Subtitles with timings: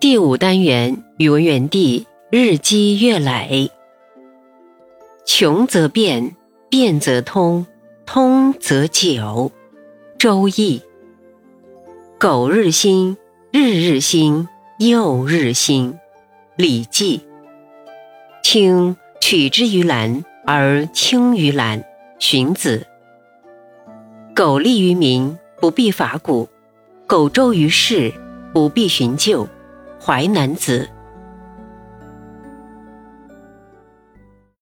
[0.00, 3.70] 第五单元语文园地日积月累。
[5.26, 6.36] 穷则变，
[6.70, 7.66] 变则通，
[8.06, 9.52] 通则久。
[10.18, 10.80] 周易。
[12.18, 13.18] 苟日新，
[13.50, 15.98] 日日新，又日新。
[16.56, 17.20] 礼记。
[18.42, 21.84] 青取之于蓝而青于蓝。
[22.18, 22.86] 荀子。
[24.34, 26.48] 苟利于民，不必法古；
[27.06, 28.12] 苟周于世，
[28.52, 29.46] 不必循旧。
[30.04, 30.93] 淮南子。